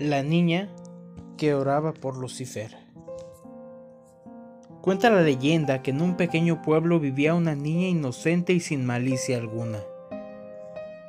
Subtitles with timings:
[0.00, 0.70] La niña
[1.36, 2.74] que oraba por Lucifer.
[4.80, 9.36] Cuenta la leyenda que en un pequeño pueblo vivía una niña inocente y sin malicia
[9.36, 9.80] alguna.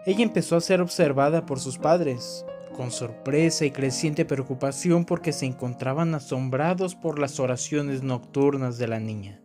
[0.05, 5.45] Ella empezó a ser observada por sus padres, con sorpresa y creciente preocupación porque se
[5.45, 9.39] encontraban asombrados por las oraciones nocturnas de la niña.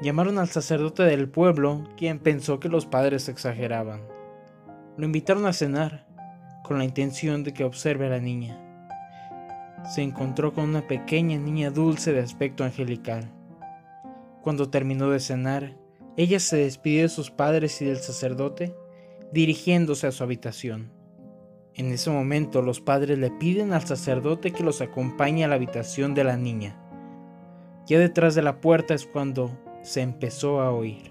[0.00, 4.00] Llamaron al sacerdote del pueblo, quien pensó que los padres exageraban.
[4.96, 6.06] Lo invitaron a cenar,
[6.62, 8.58] con la intención de que observe a la niña.
[9.94, 13.30] Se encontró con una pequeña niña dulce de aspecto angelical.
[14.42, 15.76] Cuando terminó de cenar,
[16.16, 18.74] ella se despidió de sus padres y del sacerdote,
[19.32, 20.92] dirigiéndose a su habitación.
[21.74, 26.14] En ese momento los padres le piden al sacerdote que los acompañe a la habitación
[26.14, 26.78] de la niña.
[27.86, 29.50] Ya detrás de la puerta es cuando
[29.82, 31.10] se empezó a oír.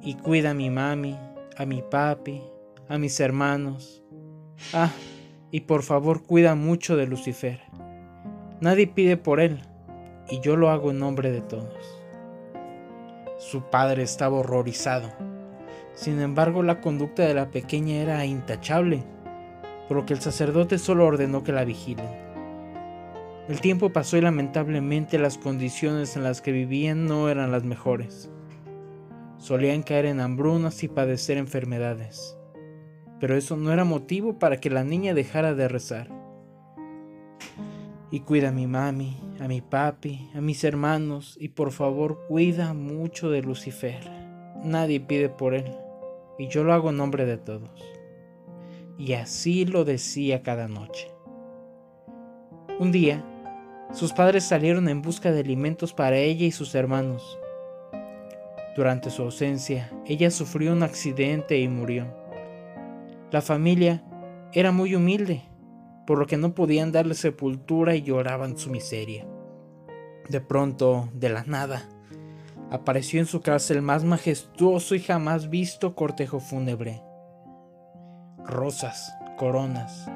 [0.00, 1.18] Y cuida a mi mami,
[1.56, 2.40] a mi papi,
[2.88, 4.02] a mis hermanos.
[4.72, 4.90] Ah,
[5.50, 7.60] y por favor cuida mucho de Lucifer.
[8.60, 9.60] Nadie pide por él,
[10.28, 11.74] y yo lo hago en nombre de todos.
[13.38, 15.12] Su padre estaba horrorizado.
[15.94, 19.04] Sin embargo, la conducta de la pequeña era intachable,
[19.86, 22.08] por lo que el sacerdote solo ordenó que la vigilen.
[23.48, 28.30] El tiempo pasó y lamentablemente las condiciones en las que vivían no eran las mejores.
[29.38, 32.37] Solían caer en hambrunas y padecer enfermedades.
[33.20, 36.08] Pero eso no era motivo para que la niña dejara de rezar.
[38.10, 42.72] Y cuida a mi mami, a mi papi, a mis hermanos y por favor cuida
[42.74, 44.00] mucho de Lucifer.
[44.64, 45.70] Nadie pide por él
[46.38, 47.70] y yo lo hago en nombre de todos.
[48.96, 51.08] Y así lo decía cada noche.
[52.80, 53.24] Un día,
[53.92, 57.38] sus padres salieron en busca de alimentos para ella y sus hermanos.
[58.76, 62.06] Durante su ausencia, ella sufrió un accidente y murió.
[63.30, 64.02] La familia
[64.52, 65.42] era muy humilde,
[66.06, 69.26] por lo que no podían darle sepultura y lloraban su miseria.
[70.28, 71.88] De pronto, de la nada,
[72.70, 77.02] apareció en su casa el más majestuoso y jamás visto cortejo fúnebre.
[78.44, 80.10] Rosas, coronas,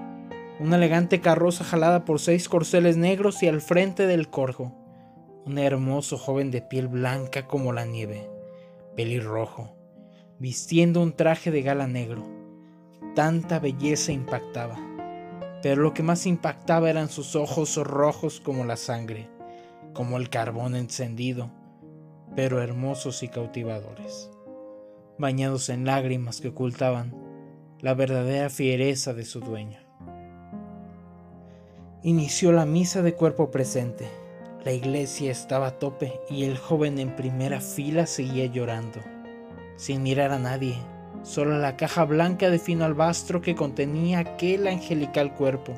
[0.59, 4.72] una elegante carroza jalada por seis corceles negros y al frente del corjo,
[5.44, 8.31] un hermoso joven de piel blanca como la nieve
[8.97, 9.75] pelirrojo,
[10.38, 12.41] vistiendo un traje de gala negro.
[13.14, 14.78] Tanta belleza impactaba,
[15.62, 19.28] pero lo que más impactaba eran sus ojos rojos como la sangre,
[19.92, 21.50] como el carbón encendido,
[22.34, 24.30] pero hermosos y cautivadores,
[25.18, 27.14] bañados en lágrimas que ocultaban
[27.80, 29.80] la verdadera fiereza de su dueño.
[32.02, 34.08] Inició la misa de cuerpo presente
[34.64, 39.00] la iglesia estaba a tope y el joven en primera fila seguía llorando,
[39.74, 40.76] sin mirar a nadie,
[41.22, 45.75] solo la caja blanca de fino albastro que contenía aquel angelical cuerpo.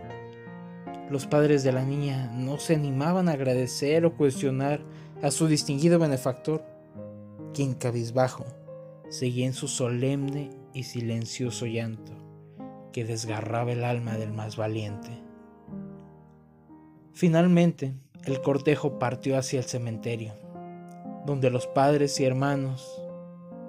[1.11, 4.81] Los padres de la niña no se animaban a agradecer o cuestionar
[5.23, 6.65] a su distinguido benefactor,
[7.53, 8.45] quien cabizbajo
[9.11, 12.13] seguía en su solemne y silencioso llanto
[12.93, 15.11] que desgarraba el alma del más valiente.
[17.13, 17.95] Finalmente,
[18.25, 20.33] el cortejo partió hacia el cementerio,
[21.27, 23.04] donde los padres y hermanos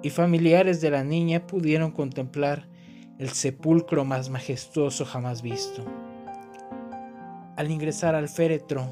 [0.06, 2.68] y familiares de la niña pudieron contemplar
[3.18, 5.84] el sepulcro más majestuoso jamás visto.
[7.56, 8.86] Al ingresar al féretro,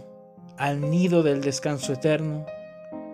[0.58, 2.44] al nido del descanso eterno,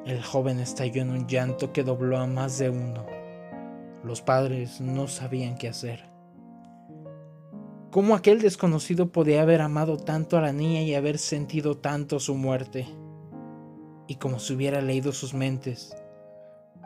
[0.07, 3.05] el joven estalló en un llanto que dobló a más de uno.
[4.03, 6.03] Los padres no sabían qué hacer.
[7.91, 12.35] ¿Cómo aquel desconocido podía haber amado tanto a la niña y haber sentido tanto su
[12.35, 12.87] muerte?
[14.09, 15.95] Y como si hubiera leído sus mentes,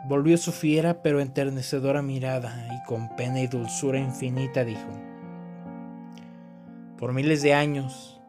[0.04, 4.90] volvió su fiera pero enternecedora mirada y con pena y dulzura infinita dijo,
[6.98, 8.20] Por miles de años,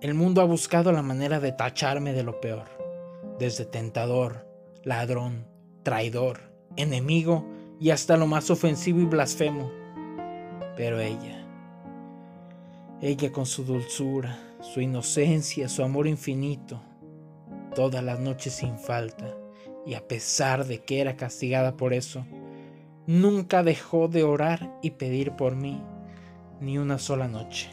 [0.00, 2.66] el mundo ha buscado la manera de tacharme de lo peor,
[3.38, 4.46] desde tentador,
[4.84, 5.46] ladrón,
[5.82, 7.44] traidor, enemigo
[7.80, 9.70] y hasta lo más ofensivo y blasfemo.
[10.76, 11.44] Pero ella,
[13.00, 16.80] ella con su dulzura, su inocencia, su amor infinito,
[17.74, 19.34] todas las noches sin falta,
[19.88, 22.26] y a pesar de que era castigada por eso,
[23.06, 25.82] nunca dejó de orar y pedir por mí
[26.60, 27.70] ni una sola noche.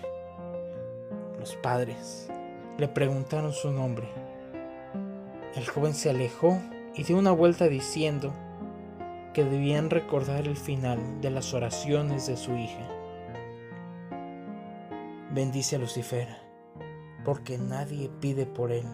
[1.37, 2.29] Los padres
[2.77, 4.07] le preguntaron su nombre.
[5.55, 6.57] El joven se alejó
[6.95, 8.33] y dio una vuelta diciendo
[9.33, 12.87] que debían recordar el final de las oraciones de su hija.
[15.31, 16.29] Bendice a Lucifer,
[17.25, 18.87] porque nadie pide por él,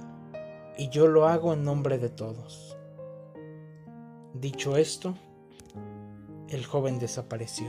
[0.75, 2.79] y yo lo hago en nombre de todos.
[4.33, 5.15] Dicho esto,
[6.49, 7.67] el joven desapareció.